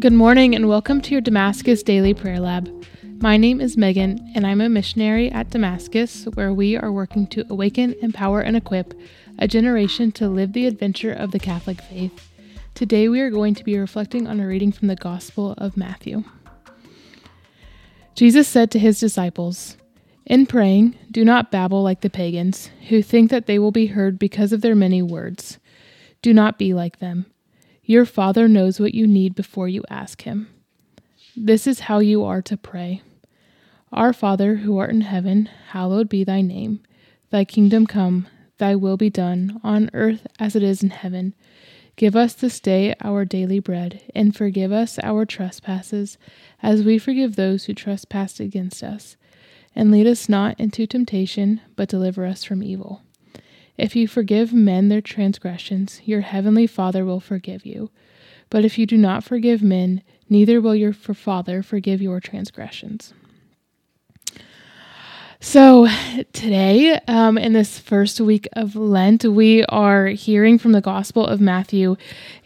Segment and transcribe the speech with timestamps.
[0.00, 2.72] Good morning and welcome to your Damascus Daily Prayer Lab.
[3.20, 7.44] My name is Megan and I'm a missionary at Damascus where we are working to
[7.50, 8.94] awaken, empower, and equip
[9.38, 12.30] a generation to live the adventure of the Catholic faith.
[12.74, 16.24] Today we are going to be reflecting on a reading from the Gospel of Matthew.
[18.14, 19.76] Jesus said to his disciples,
[20.24, 24.18] In praying, do not babble like the pagans, who think that they will be heard
[24.18, 25.58] because of their many words.
[26.22, 27.26] Do not be like them.
[27.90, 30.46] Your Father knows what you need before you ask Him.
[31.36, 33.02] This is how you are to pray
[33.90, 36.84] Our Father, who art in heaven, hallowed be thy name.
[37.30, 38.28] Thy kingdom come,
[38.58, 41.34] thy will be done, on earth as it is in heaven.
[41.96, 46.16] Give us this day our daily bread, and forgive us our trespasses,
[46.62, 49.16] as we forgive those who trespass against us.
[49.74, 53.02] And lead us not into temptation, but deliver us from evil.
[53.76, 57.90] If you forgive men their transgressions, your heavenly Father will forgive you.
[58.50, 63.14] But if you do not forgive men, neither will your Father forgive your transgressions.
[65.42, 65.88] So,
[66.34, 71.40] today, um, in this first week of Lent, we are hearing from the Gospel of
[71.40, 71.96] Matthew,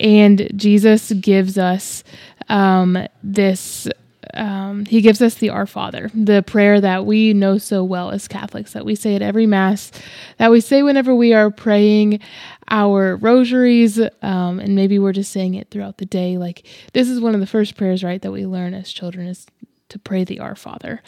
[0.00, 2.02] and Jesus gives us
[2.48, 3.86] um, this
[4.34, 8.28] um, he gives us the Our Father, the prayer that we know so well as
[8.28, 9.90] Catholics, that we say at every Mass,
[10.38, 12.20] that we say whenever we are praying
[12.68, 16.38] our rosaries, um, and maybe we're just saying it throughout the day.
[16.38, 19.46] Like, this is one of the first prayers, right, that we learn as children is
[19.88, 21.02] to pray the Our Father.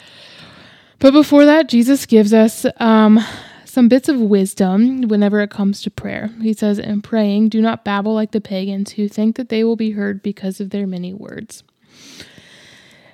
[0.99, 3.19] But before that, Jesus gives us um,
[3.65, 6.29] some bits of wisdom whenever it comes to prayer.
[6.41, 9.75] He says, In praying, do not babble like the pagans who think that they will
[9.75, 11.63] be heard because of their many words.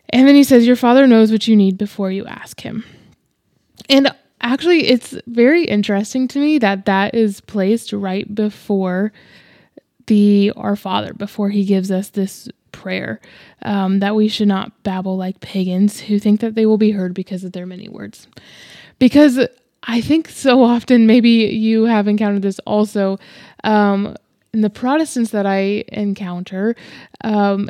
[0.10, 2.84] And then he says, Your father knows what you need before you ask him.
[3.90, 9.12] And actually, it's very interesting to me that that is placed right before
[10.08, 13.20] the Our Father, before he gives us this prayer
[13.64, 17.14] um, that we should not babble like pagans who think that they will be heard
[17.14, 18.28] because of their many words.
[18.98, 19.40] Because
[19.84, 23.18] I think so often, maybe you have encountered this also.
[23.64, 24.16] Um,
[24.52, 26.76] in the Protestants that I encounter,
[27.24, 27.70] um,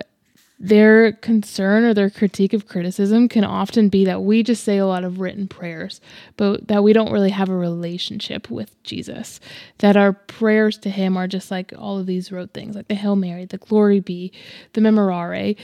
[0.59, 4.85] their concern or their critique of criticism can often be that we just say a
[4.85, 6.01] lot of written prayers,
[6.35, 9.39] but that we don't really have a relationship with Jesus.
[9.77, 12.95] That our prayers to Him are just like all of these rote things, like the
[12.95, 14.33] Hail Mary, the Glory Be,
[14.73, 15.55] the Memorare.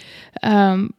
[0.42, 0.94] Um,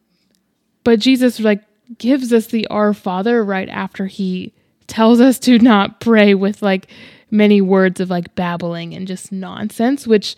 [0.85, 1.62] but Jesus like
[1.97, 4.53] gives us the Our Father right after He
[4.89, 6.89] tells us to not pray with like
[7.31, 10.37] many words of like babbling and just nonsense, which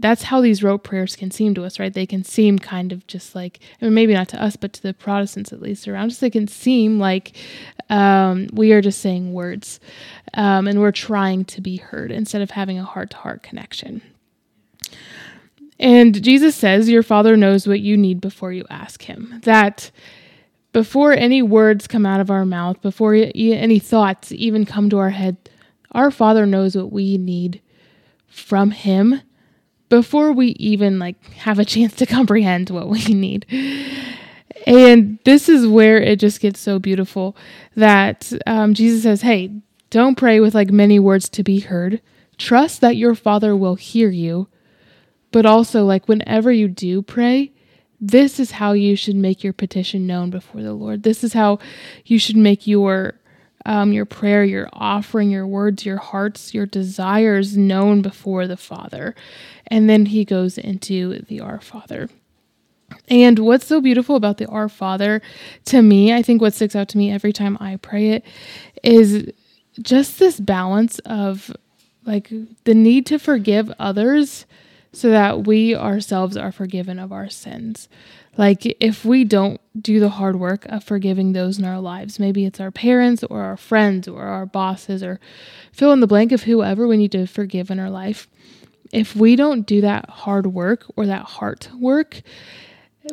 [0.00, 1.92] that's how these rote prayers can seem to us, right?
[1.92, 4.82] They can seem kind of just like, I mean, maybe not to us, but to
[4.82, 7.36] the Protestants at least around us, they can seem like
[7.90, 9.78] um, we are just saying words
[10.34, 14.00] um, and we're trying to be heard instead of having a heart to heart connection.
[15.78, 19.40] And Jesus says, Your Father knows what you need before you ask Him.
[19.44, 19.90] That
[20.72, 25.10] before any words come out of our mouth, before any thoughts even come to our
[25.10, 25.36] head,
[25.92, 27.60] our Father knows what we need
[28.28, 29.22] from Him
[29.90, 33.44] before we even like have a chance to comprehend what we need.
[34.66, 37.36] And this is where it just gets so beautiful
[37.76, 39.50] that um, Jesus says, Hey,
[39.90, 42.00] don't pray with like many words to be heard.
[42.38, 44.48] Trust that your Father will hear you.
[45.32, 47.52] But also, like, whenever you do pray,
[48.00, 51.02] this is how you should make your petition known before the Lord.
[51.02, 51.58] This is how
[52.04, 53.19] you should make your
[53.66, 59.14] um, your prayer, your offering, your words, your hearts, your desires known before the Father.
[59.66, 62.08] And then he goes into the Our Father.
[63.08, 65.20] And what's so beautiful about the Our Father
[65.66, 68.24] to me, I think what sticks out to me every time I pray it
[68.82, 69.30] is
[69.80, 71.54] just this balance of
[72.04, 72.30] like
[72.64, 74.46] the need to forgive others
[74.92, 77.88] so that we ourselves are forgiven of our sins.
[78.36, 82.44] Like, if we don't do the hard work of forgiving those in our lives, maybe
[82.44, 85.20] it's our parents or our friends or our bosses or
[85.72, 88.28] fill in the blank of whoever we need to forgive in our life.
[88.92, 92.22] If we don't do that hard work or that heart work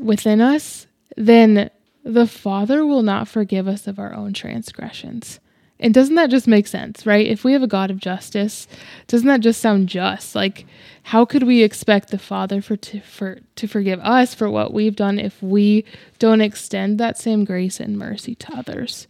[0.02, 1.70] within us, then
[2.04, 5.40] the Father will not forgive us of our own transgressions.
[5.80, 7.26] And doesn't that just make sense, right?
[7.26, 8.68] If we have a God of justice,
[9.06, 10.34] doesn't that just sound just?
[10.34, 10.66] Like,
[11.04, 14.96] how could we expect the Father for to, for to forgive us for what we've
[14.96, 15.86] done if we
[16.18, 19.08] don't extend that same grace and mercy to others?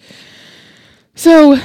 [1.16, 1.58] So,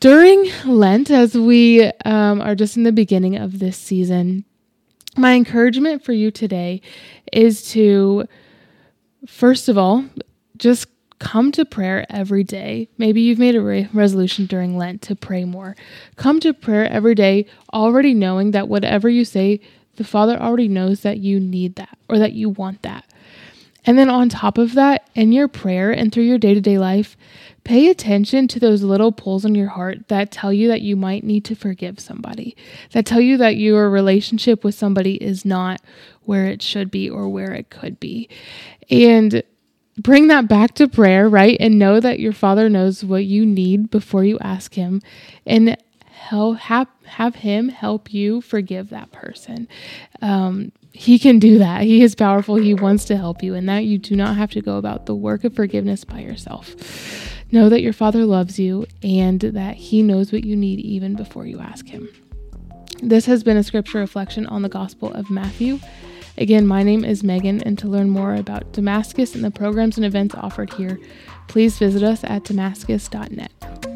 [0.00, 4.44] during Lent, as we um, are just in the beginning of this season,
[5.16, 6.80] my encouragement for you today
[7.32, 8.24] is to,
[9.26, 10.04] first of all,
[10.56, 10.89] just
[11.20, 12.88] come to prayer every day.
[12.98, 15.76] Maybe you've made a re- resolution during Lent to pray more.
[16.16, 19.60] Come to prayer every day, already knowing that whatever you say,
[19.96, 23.04] the Father already knows that you need that or that you want that.
[23.84, 26.78] And then on top of that, in your prayer and through your day to day
[26.78, 27.16] life,
[27.64, 31.24] pay attention to those little pulls in your heart that tell you that you might
[31.24, 32.56] need to forgive somebody,
[32.92, 35.80] that tell you that your relationship with somebody is not
[36.22, 38.28] where it should be or where it could be.
[38.90, 39.42] And
[40.02, 41.56] bring that back to prayer, right?
[41.60, 45.02] And know that your Father knows what you need before you ask Him.
[45.46, 45.76] And
[46.28, 49.68] have, have Him help you forgive that person.
[50.22, 51.82] Um, he can do that.
[51.82, 52.56] He is powerful.
[52.56, 55.14] He wants to help you, and that you do not have to go about the
[55.14, 56.74] work of forgiveness by yourself.
[57.52, 61.46] Know that your Father loves you and that He knows what you need even before
[61.46, 62.08] you ask Him.
[63.02, 65.78] This has been a scripture reflection on the Gospel of Matthew.
[66.38, 70.06] Again, my name is Megan, and to learn more about Damascus and the programs and
[70.06, 70.98] events offered here,
[71.48, 73.89] please visit us at damascus.net.